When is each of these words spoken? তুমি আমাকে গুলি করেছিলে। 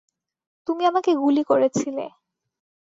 তুমি 0.67 0.83
আমাকে 0.85 1.11
গুলি 1.15 1.43
করেছিলে। 1.43 2.05